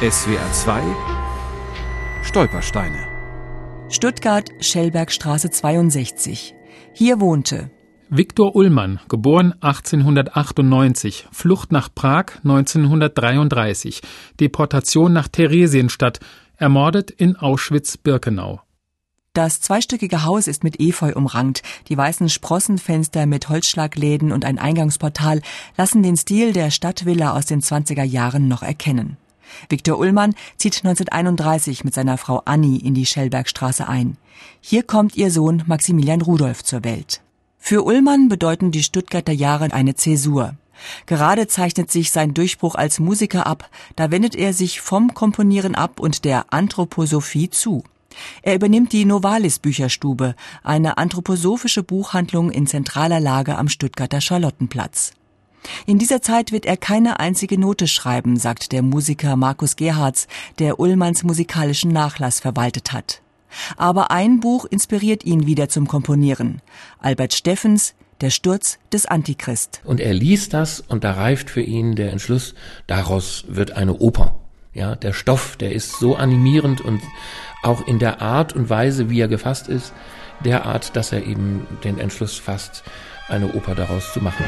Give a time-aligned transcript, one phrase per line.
[0.00, 0.82] SWR 2
[2.22, 3.08] Stolpersteine
[3.88, 6.54] Stuttgart, Schellbergstraße 62.
[6.92, 7.72] Hier wohnte
[8.08, 14.00] Viktor Ullmann, geboren 1898, Flucht nach Prag 1933,
[14.38, 16.20] Deportation nach Theresienstadt,
[16.56, 18.60] ermordet in Auschwitz-Birkenau.
[19.32, 21.64] Das zweistöckige Haus ist mit Efeu umrankt.
[21.88, 25.42] Die weißen Sprossenfenster mit Holzschlagläden und ein Eingangsportal
[25.76, 29.16] lassen den Stil der Stadtvilla aus den 20er Jahren noch erkennen.
[29.68, 34.16] Viktor Ullmann zieht 1931 mit seiner Frau Annie in die Schellbergstraße ein.
[34.60, 37.20] Hier kommt ihr Sohn Maximilian Rudolf zur Welt.
[37.58, 40.54] Für Ullmann bedeuten die Stuttgarter Jahre eine Zäsur.
[41.06, 46.00] Gerade zeichnet sich sein Durchbruch als Musiker ab, da wendet er sich vom Komponieren ab
[46.00, 47.82] und der Anthroposophie zu.
[48.42, 55.12] Er übernimmt die Novalis Bücherstube, eine anthroposophische Buchhandlung in zentraler Lage am Stuttgarter Charlottenplatz.
[55.86, 60.80] In dieser Zeit wird er keine einzige Note schreiben, sagt der Musiker Markus Gerhards, der
[60.80, 63.22] Ullmanns musikalischen Nachlass verwaltet hat.
[63.76, 66.60] Aber ein Buch inspiriert ihn wieder zum Komponieren.
[66.98, 69.80] Albert Steffens Der Sturz des Antichrist.
[69.84, 72.54] Und er liest das und da reift für ihn der Entschluss,
[72.88, 74.34] daraus wird eine Oper.
[74.74, 77.00] Ja, der Stoff, der ist so animierend und
[77.62, 79.92] auch in der Art und Weise, wie er gefasst ist,
[80.44, 82.84] derart, dass er eben den Entschluss fasst,
[83.28, 84.44] eine Oper daraus zu machen.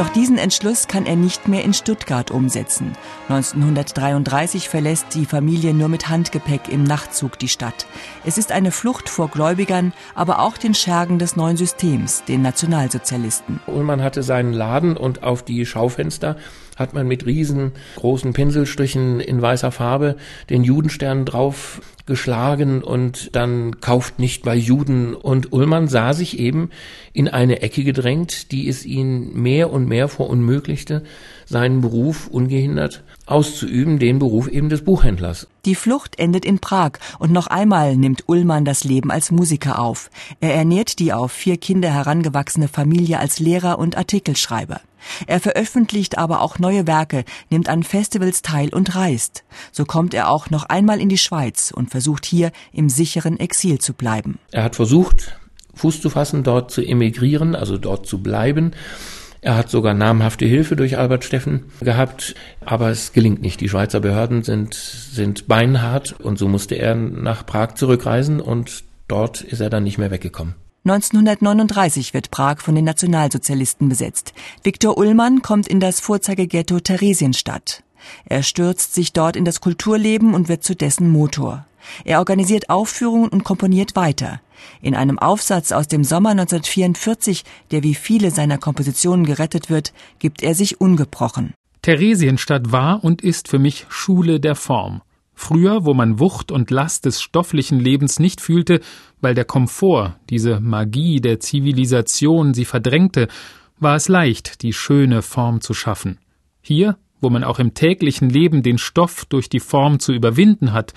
[0.00, 2.94] Doch diesen Entschluss kann er nicht mehr in Stuttgart umsetzen.
[3.28, 7.84] 1933 verlässt die Familie nur mit Handgepäck im Nachtzug die Stadt.
[8.24, 13.60] Es ist eine Flucht vor Gläubigern, aber auch den Schergen des neuen Systems, den Nationalsozialisten.
[13.66, 16.38] Ullmann hatte seinen Laden und auf die Schaufenster
[16.80, 20.16] hat man mit riesengroßen Pinselstrichen in weißer Farbe
[20.48, 25.14] den Judenstern drauf geschlagen und dann kauft nicht bei Juden.
[25.14, 26.70] Und Ullmann sah sich eben
[27.12, 31.04] in eine Ecke gedrängt, die es ihn mehr und mehr verunmöglichte,
[31.46, 35.46] seinen Beruf ungehindert auszuüben, den Beruf eben des Buchhändlers.
[35.64, 40.10] Die Flucht endet in Prag und noch einmal nimmt Ullmann das Leben als Musiker auf.
[40.40, 44.80] Er ernährt die auf vier Kinder herangewachsene Familie als Lehrer und Artikelschreiber.
[45.26, 49.44] Er veröffentlicht aber auch neue Werke, nimmt an Festivals teil und reist.
[49.72, 53.78] So kommt er auch noch einmal in die Schweiz und versucht hier im sicheren Exil
[53.78, 54.38] zu bleiben.
[54.50, 55.36] Er hat versucht,
[55.74, 58.72] Fuß zu fassen, dort zu emigrieren, also dort zu bleiben.
[59.42, 63.60] Er hat sogar namhafte Hilfe durch Albert Steffen gehabt, aber es gelingt nicht.
[63.60, 69.40] Die Schweizer Behörden sind, sind beinhart und so musste er nach Prag zurückreisen und dort
[69.40, 70.54] ist er dann nicht mehr weggekommen.
[70.84, 74.32] 1939 wird Prag von den Nationalsozialisten besetzt.
[74.62, 77.82] Viktor Ullmann kommt in das Vorzeigeghetto Theresienstadt.
[78.24, 81.66] Er stürzt sich dort in das Kulturleben und wird zu dessen Motor.
[82.04, 84.40] Er organisiert Aufführungen und komponiert weiter.
[84.80, 90.42] In einem Aufsatz aus dem Sommer 1944, der wie viele seiner Kompositionen gerettet wird, gibt
[90.42, 91.52] er sich ungebrochen.
[91.82, 95.02] Theresienstadt war und ist für mich Schule der Form.
[95.42, 98.80] Früher, wo man Wucht und Last des stofflichen Lebens nicht fühlte,
[99.22, 103.26] weil der Komfort, diese Magie der Zivilisation sie verdrängte,
[103.78, 106.18] war es leicht, die schöne Form zu schaffen.
[106.60, 110.92] Hier, wo man auch im täglichen Leben den Stoff durch die Form zu überwinden hat,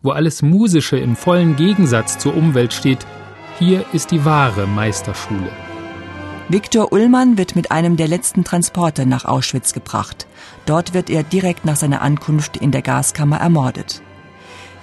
[0.00, 3.06] wo alles Musische im vollen Gegensatz zur Umwelt steht,
[3.58, 5.50] hier ist die wahre Meisterschule.
[6.48, 10.26] Viktor Ullmann wird mit einem der letzten Transporte nach Auschwitz gebracht.
[10.66, 14.02] Dort wird er direkt nach seiner Ankunft in der Gaskammer ermordet.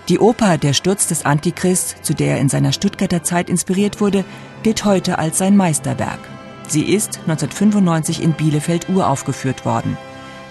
[0.08, 4.26] Die Oper Der Sturz des Antichrist, zu der er in seiner Stuttgarter Zeit inspiriert wurde,
[4.64, 6.20] gilt heute als sein Meisterwerk.
[6.68, 9.98] Sie ist 1995 in Bielefeld uraufgeführt worden,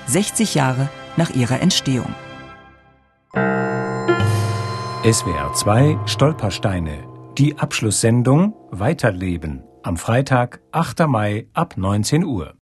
[0.06, 2.14] 60 Jahre nach ihrer Entstehung.
[5.04, 7.04] SWR 2 Stolpersteine.
[7.38, 11.06] Die Abschlusssendung Weiterleben am Freitag, 8.
[11.06, 12.54] Mai ab 19 Uhr.